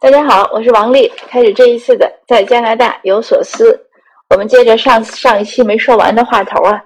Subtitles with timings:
[0.00, 1.12] 大家好，我是王丽。
[1.28, 3.78] 开始这一次的在加拿大有所思，
[4.30, 6.82] 我们接着上上一期没说完的话头啊。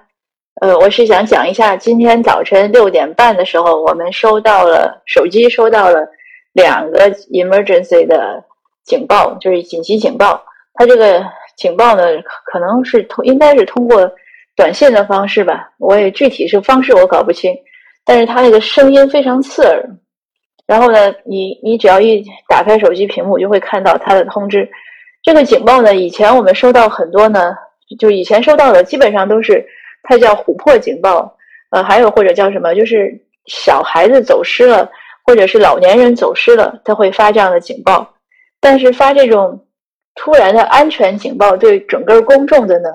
[0.59, 6.05] 呃，我是想讲一下，今天早晨六点半的时候，我们收到了手机收到了
[6.51, 8.43] 两个 emergency 的
[8.83, 10.43] 警报，就是紧急警报。
[10.73, 11.25] 它这个
[11.55, 12.03] 警报呢，
[12.43, 14.11] 可能是通应该是通过
[14.57, 17.55] 短信的方式吧，我也具体是方式我搞不清，
[18.03, 19.81] 但是它那个声音非常刺耳。
[20.67, 24.67] 然后呢，你你只要一打开手机屏幕，就会看到它的通知。
[25.21, 27.55] 这个警报呢，以前我们收到很多呢，
[27.99, 29.65] 就以前收到的基本上都是
[30.03, 31.37] 它叫琥珀警报，
[31.69, 34.89] 呃，还有或者叫什么，就是小孩子走失了，
[35.23, 38.15] 或者是老年人走失了，他会发这样的警报。
[38.59, 39.67] 但是发这种
[40.15, 42.89] 突然的安全警报对整个公众的呢，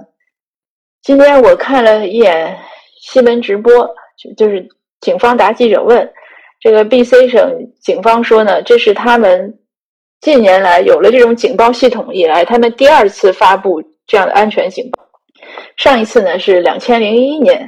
[1.02, 2.58] 今天我看了一眼
[3.00, 3.72] 新闻直播，
[4.16, 4.68] 就就是
[5.00, 6.12] 警方答记者问。
[6.60, 9.58] 这个 B.C 省警方说呢，这是他们
[10.20, 15.02] 近年来有了这种警报系统以来，他们第二次发布这样的安全警报。
[15.78, 17.58] 上一次呢是两千零一年，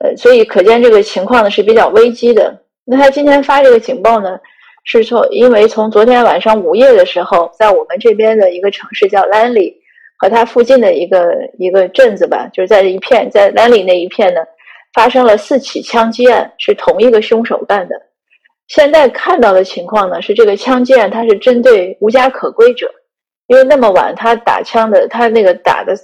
[0.00, 2.62] 呃，所以可见这个情况呢是比较危机的。
[2.84, 4.36] 那他今天发这个警报呢，
[4.82, 9.76] 是从因为从昨天晚上午夜的时候，在我们这边的一个城市叫兰里
[10.18, 14.40] 和它附近的一个一个镇子吧，就是在一片在兰里那一片呢。
[14.98, 17.94] 发生了四起枪击案，是同一个凶手干的。
[18.66, 22.90] 现在看到的情况呢，是这个枪击案，它是针对无家可归者，
[23.46, 25.94] 因为那么晚他打枪的，他那个打的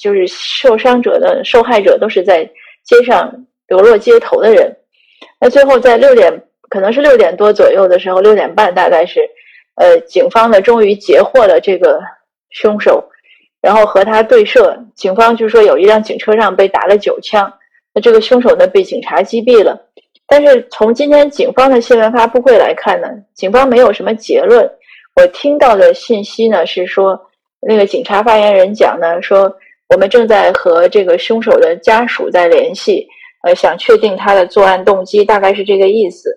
[0.00, 2.48] 就是受伤者的受害者都是在
[2.84, 3.28] 街上
[3.66, 4.72] 流落街头的人。
[5.40, 6.32] 那最后在六点，
[6.70, 9.18] 可能是六点多左右的时候，六点半大概是，
[9.74, 12.00] 呃，警方呢终于截获了这个
[12.50, 13.04] 凶手，
[13.60, 14.78] 然后和他对射。
[14.94, 17.52] 警方就说有一辆警车上被打了九枪。
[17.94, 19.80] 那这个凶手呢被警察击毙了，
[20.26, 24.68] 但是从今天警方的新闻发布会来看呢，警方没有什么结论。
[25.14, 27.16] 我听到的信息呢是说，
[27.60, 29.54] 那个警察发言人讲呢说，
[29.90, 33.06] 我们正在和这个凶手的家属在联系，
[33.44, 36.36] 呃，想确定他的作案动机，大概是这个意思。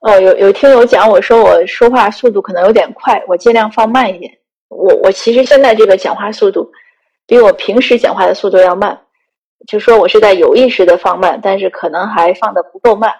[0.00, 4.32] 哦，有有听友讲我说我说话速度可能有点快，我尽量放慢一点。
[4.70, 6.66] 我我其实现在这个讲话速度，
[7.26, 8.98] 比我平时讲话的速度要慢。
[9.66, 13.10] 就说我是在有意识的放慢，但是可能还放的不够慢。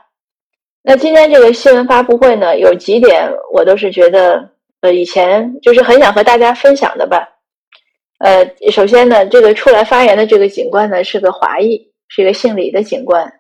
[0.83, 4.51] 那今天这个新闻发布会呢，有几点我都是觉得，
[4.83, 7.27] 呃，以前就是很想和大家分享的吧。
[8.19, 13.33] 呃，首先呢，这个出来发言的这个警官呢是个华裔，是一个姓李的警官。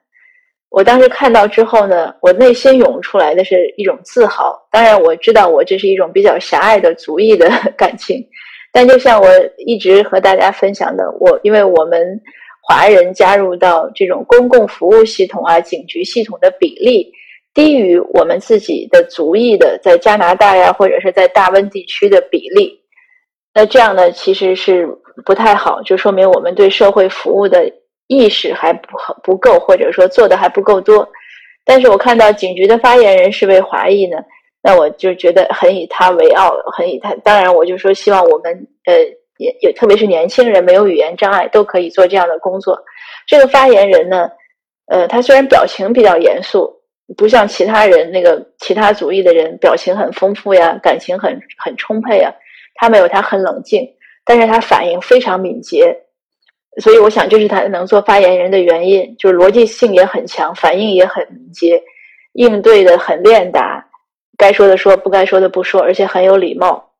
[0.70, 4.58] 我当时看到之后呢，我内心涌出来的是一种自豪。
[4.70, 8.26] 当然，我知道我这是一种比较狭隘的族裔的 感情，
[8.72, 9.28] 但就像我
[9.58, 12.18] 一直和大家分享的，我因为我们。
[12.66, 17.12] 华人加入到这种公共服务系统啊、警局系统的比例
[17.52, 22.80] 低于我们自己的族裔的，在加拿大呀或者是在大温地区的比例，
[23.52, 24.88] 那这样呢其实是
[25.26, 27.70] 不太好，就说明我们对社会服务的
[28.06, 28.88] 意识还不
[29.22, 31.06] 不够，或者说做的还不够多。
[31.66, 34.16] 但是我看到警局的发言人是位华裔呢，
[34.62, 37.14] 那我就觉得很以他为傲，很以他。
[37.16, 38.94] 当然，我就说希望我们呃。
[39.38, 42.78] 也也特别是年轻人没有语言障碍都可以做这样的工作。
[43.26, 44.30] 这个发言人呢，
[44.86, 46.72] 呃，他虽然表情比较严肃，
[47.16, 52.32] 不像其他人那个其他族裔的人表情很丰富呀，感情很很充沛呀，
[52.74, 53.88] 他没有，他很冷静，
[54.24, 55.96] 但是他反应非常敏捷，
[56.80, 61.82] 所以我想这是他能做发言人的原因，就是逻辑性也很强，反应也很敏捷，
[62.32, 63.84] 应对的很练达，
[64.36, 66.90] 该说的说，不该说的不说，而且很有礼貌。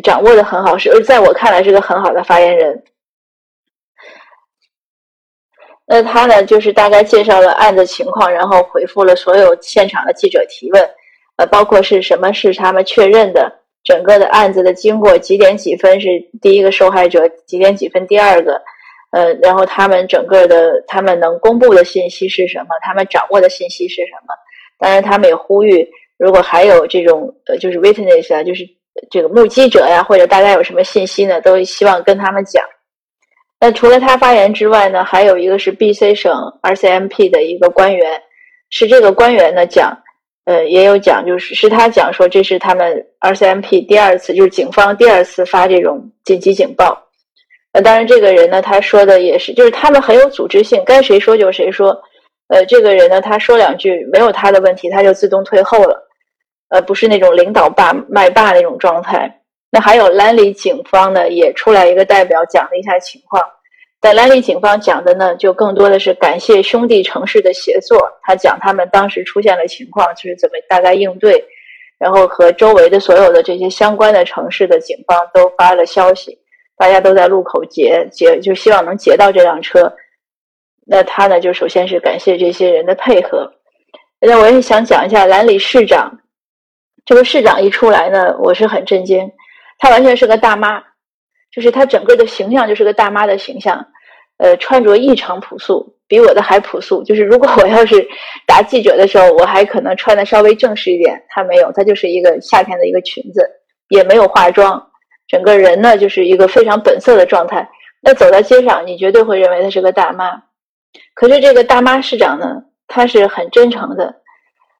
[0.00, 2.82] 掌握的很好，是在我看来是个很好的发言人。
[5.84, 10.90] 那他呢，就是大概介绍了案子情况，然后回复了所有现场的记者提问，
[11.36, 13.52] 呃，包括是什么是他们确认的
[13.84, 16.08] 整个的案子的经过，几点几分是
[16.40, 18.62] 第一个受害者，几点几分第二个，
[19.10, 24.34] 呃，然后他们整个的他们能公布的信息是什么，他们掌握的信息是什么？
[24.78, 25.86] 当然，他们也呼吁，
[26.16, 28.66] 如果还有这种呃，就是 witness 啊，就是。
[29.10, 31.40] 这个目击者呀，或者大家有什么信息呢？
[31.40, 32.64] 都希望跟他们讲。
[33.60, 38.20] 那除了他发言之外呢，还有一个是 B.C 省 RCMP 的一个官员，
[38.70, 39.96] 是这个官员呢讲，
[40.46, 47.00] 呃，也有讲，就是是他讲说这是他们 RCMP 第二次，就是警方第二次发这种紧急警报。
[47.72, 51.96] 呃，当然这个人呢，他说的也是，就是他们很有组织性，该谁说就谁说。
[52.48, 55.96] 呃，这个人呢，他说两句没有他的问题，他就自动退后了。
[56.72, 59.30] 呃，不是那种领导霸麦霸那种状态。
[59.70, 63.42] 那还有兰里警方呢，也出来一个代表讲了一下情况。
[64.00, 68.00] 但兰里警方讲的呢，就更多的是感谢兄弟城市的协作。
[68.22, 71.44] 他讲他们当时出现了情况，就是怎么大概应对。
[71.98, 76.36] 然后和周围的所有的这些相关的城市的警方都发了消息，
[76.78, 79.92] 大家都在路口截截，就希望能截到这辆车。
[80.86, 83.52] 那他呢，就首先是感谢这些人的配合。
[84.20, 86.12] 那我也想讲一下兰里市长，
[87.04, 89.32] 这个市长一出来呢，我是很震惊，
[89.78, 90.82] 他完全是个大妈，
[91.50, 93.86] 就是他整个的形象就是个大妈的形象，
[94.38, 97.02] 呃，穿着异常朴素，比我的还朴素。
[97.02, 98.06] 就是如果我要是
[98.46, 103.48] 答记者的时候，我还可能穿的稍微正式一点，他没有，他就是一个夏天的一个裙子，
[103.88, 104.90] 也没有化妆，
[105.26, 107.68] 整个人呢就是一个非常本色的状态。
[108.00, 110.42] 那走在街上，你绝对会认为她是个大妈。
[111.14, 114.21] 可是这个大妈市长呢，她是很真诚的，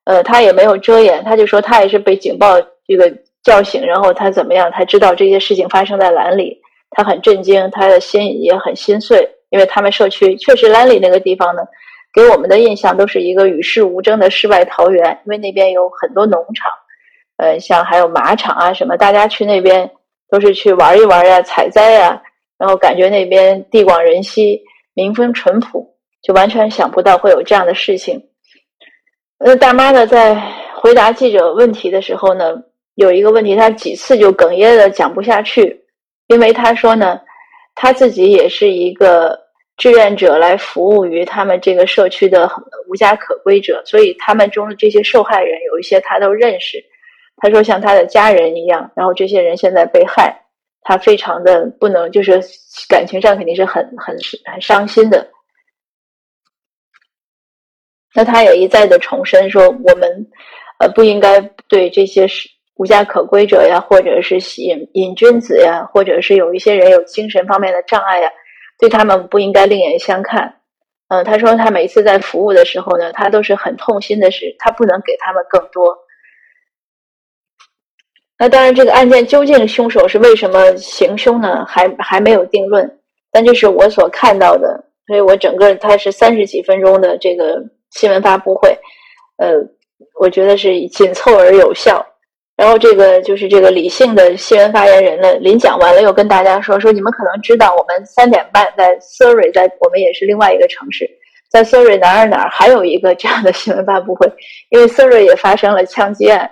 [0.05, 3.13] 呃，他也没有遮掩，他就说他也是被警报这个
[3.45, 6.61] 叫醒，然后他怎么样，他知道这些事情发生在兰里，
[6.91, 11.63] 他很震惊，他的心也很心碎，因为他们社区确实兰里那个地方呢，
[12.13, 16.71] 给我们的印象都是一个与世无争的世外桃源，因为那边有很多农场，
[17.37, 19.91] 呃，像还有马场啊什么，大家去那边
[20.31, 22.21] 都是去玩一玩呀，采摘呀，
[22.59, 24.61] 然后感觉那边地广人稀，
[24.95, 25.93] 民风淳朴。
[26.23, 28.23] 就完全想不到会有这样的事情。
[29.45, 30.41] 那大妈呢，在
[30.77, 32.55] 回答记者问题的时候呢，
[32.95, 35.85] 有一个问题，她几次就哽咽的讲不下去，
[36.29, 37.21] 因为她说呢，
[37.75, 39.37] 她自己也是一个
[39.77, 42.49] 志愿者，来服务于他们这个社区的
[42.89, 46.79] 无家可归者，所以他们中的这些受害人有一些她都认识。
[47.39, 50.41] 她说像她的家人一样，然后这些人现在被害，
[50.83, 52.41] 她非常的不能，就是
[52.89, 55.27] 感情上肯定是很很很伤心的。
[58.15, 60.27] 那他也一再的重申说，我们，
[60.79, 68.31] 呃，不应该对这些是无家可归者呀，或者是瘾瘾君子呀，或者是有一些人有精神方面的障碍呀，
[68.79, 70.57] 对他们不应该另眼相看。
[71.09, 75.97] 嗯，他说他每次在服务的时候呢，他都是很痛心的是，他不能给他们更多。
[78.39, 81.65] 那当然，这个案件究竟凶手是为什么行凶呢？
[81.67, 82.99] 还还没有定论。
[83.31, 87.63] 但这是我所看到的，所以我整个他是三十几分钟的这个。
[87.93, 88.77] 新闻发布会，
[89.39, 89.55] 呃，
[90.21, 92.05] 我觉得是紧凑而有效。
[92.55, 101.09] 然后这个就是这个理性的新闻发言人呢，临讲完了又跟大家说说，你们可能知道，我们三点半在 Surrey，在我们也是另外一个城市，
[101.51, 104.31] 在 Surrey 哪儿哪儿还有一个这样的新闻发布会，
[104.69, 106.49] 因为 Surrey 也发生了枪击案。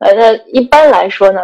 [0.00, 1.40] 呃，那一般来说呢，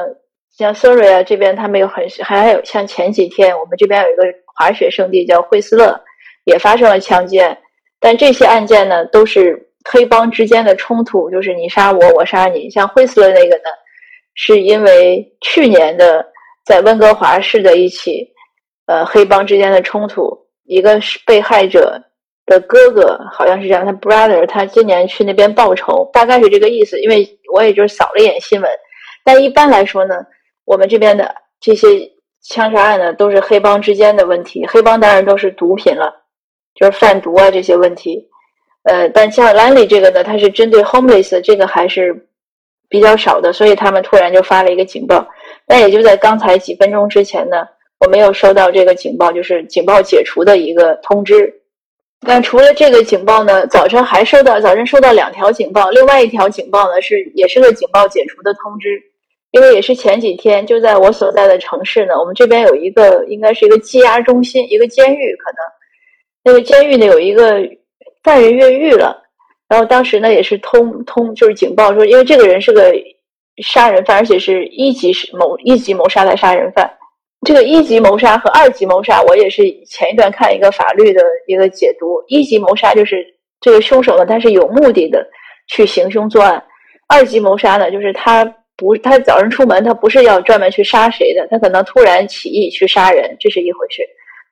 [0.57, 4.23] 像 Surrey 啊这边，他们有很还有像前几天我们这边有一个
[4.55, 5.99] 滑雪圣地叫惠斯勒，
[6.45, 7.59] 也发生了枪击案。
[8.05, 9.59] 但这些案件呢，都是
[9.91, 12.69] 黑帮之间的冲突，就是你杀我，我杀你。
[12.69, 13.71] 像惠斯勒那个呢，
[14.35, 16.23] 是因为去年的
[16.67, 18.29] 在温哥华市的一起
[18.85, 20.37] 呃黑帮之间的冲突，
[20.67, 21.99] 一个是被害者
[22.45, 27.01] 的哥哥，好像是这样，他 brother，他今年去那边报仇，大概是这个意思。
[27.01, 28.71] 因为我也就是扫了一眼新闻，
[29.25, 30.17] 但一般来说呢，
[30.67, 31.89] 我们这边的这些
[32.43, 36.21] 枪杀案呢，都是黑帮之间的问题，黑帮当然都是毒品了。
[36.75, 38.29] 就是贩毒啊这些问题，
[38.83, 42.27] 呃，但像兰里这个呢，它是针对 homeless 这个还是
[42.89, 45.27] 比较少的，所以他们突然就发了一个警报。
[45.67, 47.67] 那也就在刚才几分钟之前呢，
[48.01, 51.53] 我没有收到这个警报，就是警报解除的一个通知。
[52.27, 58.89] 但除了这个警报呢，早晨还收到，早晨收到两条警报，另外一条警报呢是也是个警报解除的通知，
[59.53, 65.74] 因为也是前几天就在我所在的城市呢，我们这边有一个应该是一个羁押中心，一个监狱可能。
[66.45, 67.59] 那个监狱呢，有一个
[68.23, 69.23] 犯人越狱了，
[69.67, 72.93] 然后当时呢也是通通就是警报说，因为这个人是个
[73.63, 76.99] 杀人犯，而且是一级谋一级谋杀的杀人犯。
[77.47, 82.23] 这个一级谋杀和二级谋杀，我也是前一段看一个法律的一个解读。
[82.29, 83.25] 一级谋杀就是
[83.61, 85.27] 这个凶手呢，他是有目的的
[85.69, 86.59] 去行凶作案；
[87.09, 88.45] 二级谋杀呢，就是他
[88.77, 94.03] 不他早上出门，他不是要专门去杀谁的，他可能突然起意去杀人，这是一回事。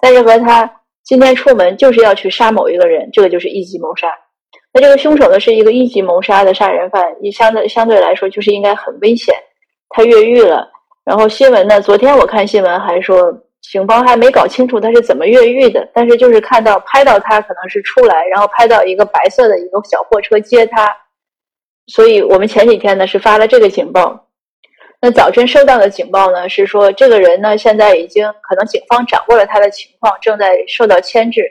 [0.01, 0.79] 但是和他。
[1.05, 4.09] 今天出门就是要去杀某一个人，这个就是一级谋杀。
[4.73, 9.35] 那这个凶手呢是一个一级谋杀的杀人犯，你相对相对来说就是应该很危险。
[9.91, 10.67] 他越狱了，
[11.05, 11.81] 然后新闻呢？
[11.81, 13.31] 昨天我看新闻还说，
[13.71, 20.89] 警方还没搞清楚他是怎么越狱的，但是就是看到拍到他可能是出来，然后拍到一个白色的一个小货车接他。
[21.89, 24.29] 所以我们前几天呢是发了这个警报。
[25.05, 31.43] 那早晨收到的警报呢，是说这个人呢现在已经可能警方掌握了他的情况，正在受到牵制，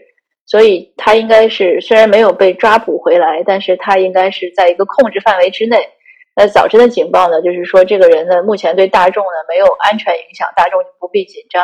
[0.46, 5.86] 所以他应该是虽然没有被抓捕回来，但是他应该是在一个控制范围之内。
[6.34, 11.62] 那早晨的警报呢，就是说这个人呢目前对大众呢没有安全影响，大众不必紧张。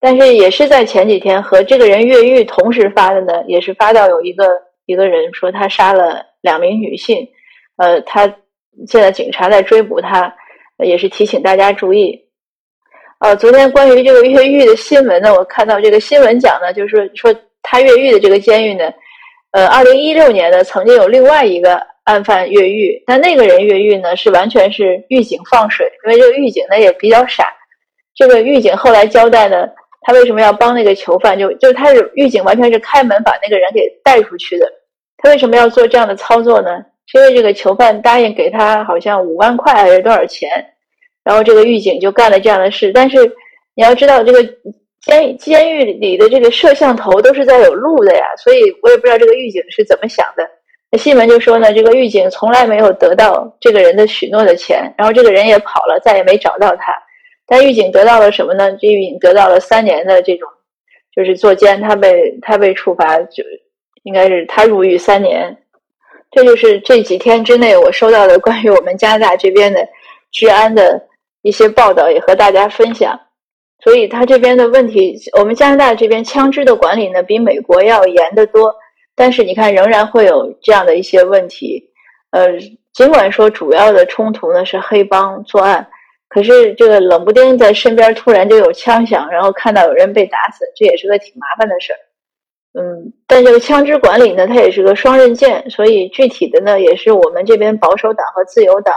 [0.00, 4.48] 但是也是在前几天和这个人越狱同时发的呢，也是发到有一个
[4.86, 7.28] 一个人说他杀了两名女性，
[7.76, 8.36] 呃，他。
[8.86, 10.34] 现在警察在追捕他，
[10.84, 12.18] 也是提醒大家注意。
[13.20, 18.92] 呃，昨天关于这个越狱的新闻呢，我看到这个新闻讲呢，就是说他越狱的这个监狱呢，
[19.52, 27.52] 呃，二零一六年呢曾经有另外一个案犯越狱，但那个人越狱呢是完全是狱警放水，因为这个狱警呢也比较傻。
[28.14, 29.68] 这个狱警后来交代呢，
[30.00, 31.38] 他为什么要帮那个囚犯？
[31.38, 34.66] 就就是他是狱警，完全是开门把那个人给带出去的。
[35.18, 36.70] 他为什么要做这样的操作呢？
[37.06, 40.48] 是因为这个囚犯答应给他好像五万块还是多少钱？
[41.24, 43.18] 然后这个狱警就干了这样的事，但是
[43.74, 44.42] 你要知道，这个
[45.00, 50.48] 监监狱里的这个摄像头都是在有录的呀，所以我也不知道这个狱警是怎么想的。
[50.90, 56.92] 那新闻就说呢，这个狱警从来没有得到这个人的许诺的钱，然后这个人也跑了，再也没找到他。
[57.46, 58.70] 但狱警得到了什么呢？
[58.80, 60.48] 这狱警得到了三年的这种，
[61.14, 63.42] 就是坐监，他被他被处罚，就
[64.02, 65.56] 应该是他入狱三年。
[66.30, 69.86] 这就是这几天之内我收到的关于我们加拿大这边的
[70.30, 71.08] 治安的。
[71.42, 73.20] 一些报道也和大家分享，
[73.82, 78.74] 所以他这边的问题，我们加拿大这边枪支的管理呢，比美国要严得多。
[79.14, 81.82] 但是你看，仍然会有这样的一些问题。
[82.30, 82.48] 呃，
[82.94, 85.86] 尽管说主要的冲突呢是黑帮作案，
[86.28, 91.98] 可是这个冷不丁在身边突然就有枪响，然后看到有人被打死，这也是个挺麻烦的事儿。
[92.80, 98.94] 嗯，但这个枪支管理呢，它也是个双刃剑，所以具体的呢，也是我们这边保守党和自由党。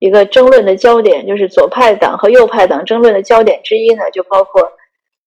[0.00, 4.62] 一个争论的焦点就是左派党和右派党争论的焦点之一呢，就包括，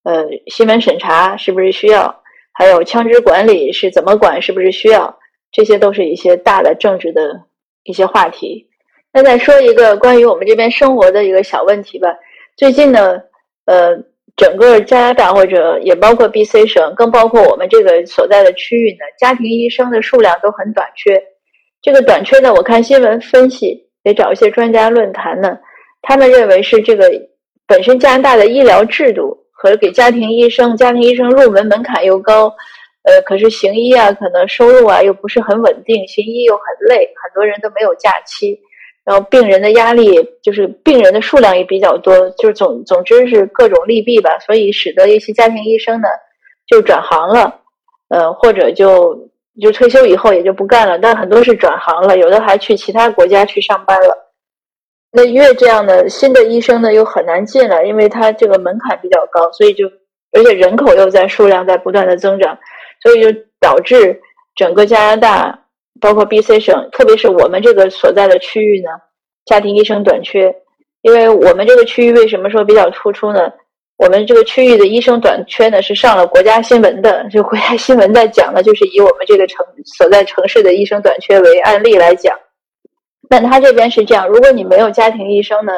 [0.04, 5.16] 呃，新闻审查是不是需要，还有枪支管理是怎么管，是不是需要，
[5.52, 7.22] 这些都是一些大的政治的
[7.84, 8.68] 一些话题。
[9.14, 12.10] 那再说一个关于我们这边生活的一个小问题吧。
[12.58, 13.22] 最近呢，
[13.66, 13.96] 呃，
[14.36, 21.24] 整个加拿大或者也包括 BC 省，更包括我们这个所在的区域呢，家庭医生的数量都很短缺。
[21.80, 23.88] 这个短缺呢，我看新闻分析。
[24.04, 25.58] 得找一些专家论坛呢，
[26.02, 27.10] 他们认为是这个
[27.66, 32.54] 本身加拿大的医疗制度和给家庭医生，家庭医生入门门槛又高，
[33.04, 38.60] 呃，可是行医啊，可能收入啊又不是很稳定，行医又很累，很多人都没有假期，
[39.06, 46.08] 然后病人的压力就是病人的数量也比较多，就是总总之是各种利弊吧，所以使得一些家庭医生呢
[46.68, 47.62] 就转行了，
[48.10, 49.30] 呃，或者就。
[49.62, 54.18] 就退休以后也就不干了，但很多是转行了，有的还去其他国家去上班了。
[55.12, 59.86] 那越这样的新的医生呢，又很难进来，因为他这个门槛比较高，所以就
[60.32, 62.58] 而且人口又在数量在不断的增长，
[63.02, 64.20] 所以就导致
[64.56, 65.60] 整个加拿大，
[66.02, 68.90] 包括 BC 省，特别是我们这个所在的区域呢，
[69.46, 70.56] 家庭医生短缺。
[71.04, 73.52] 因为我们这个区域为什么说比较突出呢？
[74.04, 77.26] 我们这个区域的医生短缺呢，是上了国家新闻的。
[77.30, 82.38] 就国家新闻在讲的，就是以我们这个城所在城市的医生短缺为案例来讲。
[83.30, 85.72] 但他这边是这样：如果你没有家庭医生呢，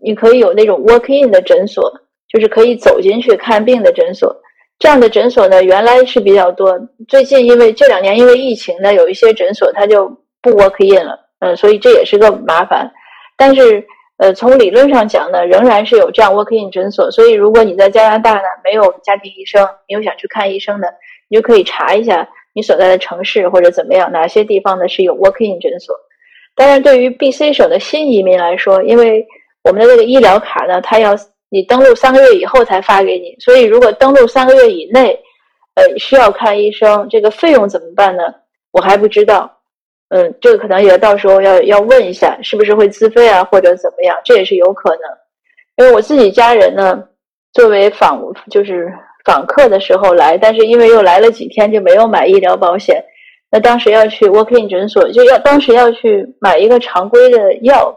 [0.00, 1.92] 你可以有那种 walk in 的诊所，
[2.32, 4.32] 就是可以走进去看病的诊所。
[4.78, 6.78] 这样的诊所呢，原来是比较多。
[7.08, 10.06] 最近因为这两年因为疫情呢，有一些诊所它就
[10.40, 12.88] 不 walk in 了，嗯，所以这也是个麻烦。
[13.36, 13.84] 但是。
[14.18, 17.10] 呃，从理论上讲呢，仍然是有这样 walk-in 诊所。
[17.10, 20.92] 所以，如果你在加拿大呢没有家庭医生，你又想去看医生的，
[21.28, 25.94] 你就可以查一下你所在的城市或者怎么样，哪些地方呢是有 walk-in 诊所。
[26.56, 29.24] 当然，对于 BC 省的新移民来说，因为
[29.62, 31.14] 我们的这个医疗卡呢，它要
[31.48, 35.16] 你登录三个月以后才发给你，所以如果登录三个月以内，
[35.76, 38.24] 呃，需要看医生，这个费用怎么办呢？
[38.72, 39.57] 我还不知道。
[40.10, 44.16] 嗯，这个可能也到时候要要问一下，是不是会自费啊，或者怎么样？
[44.24, 45.00] 这也是有可能。
[45.76, 47.04] 因为我自己家人呢，
[47.52, 48.92] 作为访就是
[49.24, 53.04] 访客的时候来，但是因为又来了几天，就没有买医疗保险。
[53.50, 57.94] 那当时要去 walking 诊所，就要当时要去买一个常规的药，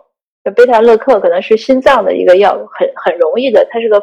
[0.55, 4.01] 贝塔乐克，可能是心脏的一个药，很很容易的，它是个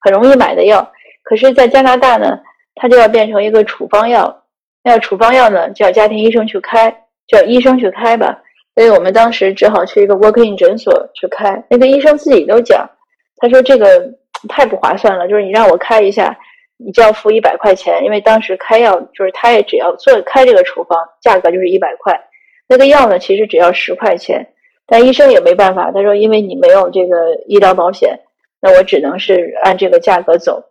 [0.00, 0.88] 很容易买的药。
[1.24, 2.38] 可是，在加拿大呢，
[2.76, 4.44] 它就要变成一个处方药，
[4.82, 7.04] 那处方药呢，就要家庭医生去开。
[7.30, 8.42] 叫医生去开吧，
[8.74, 11.62] 所以我们当时只好去一个 working 诊所去开。
[11.68, 12.88] 那个医生自己都讲，
[13.36, 14.10] 他说这个
[14.48, 16.36] 太不划算了，就是你让我开一下，
[16.76, 22.20] 你就要付一百块钱，因为当时开药就是他也只要做开这个处方，价格就是一百块。
[22.68, 24.46] 那个药呢，其实只要十块钱，
[24.86, 28.18] 但医生也没办法，他说因为你没有这个医疗保险，
[28.60, 30.64] 那我只能是按这个价格走。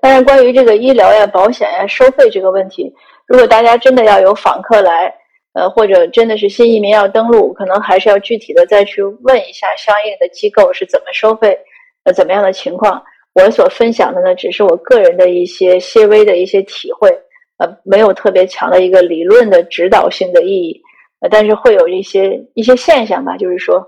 [0.00, 2.94] 当然，关于这个医疗呀、保险呀、收费这个问题。
[3.26, 5.12] 如果大家真的要有访客来，
[5.54, 11.58] 呃，或者真的是新移民要登陆，可能还是要具体的再去问一下相应的机构是怎么收费，
[12.04, 13.02] 呃，怎么样的情况。
[13.34, 17.10] 我所分享的呢，只是我个人的一些些微的一些体会，
[17.58, 20.80] 呃，没有特别强的一个理论的指导性的意义。
[21.20, 23.84] 呃，但是会有一些一些现象吧，就是说，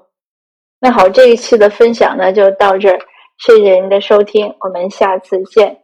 [0.80, 2.98] 那好，这一期的分享呢就到这儿，
[3.38, 5.79] 谢谢您的收听，我们下次见。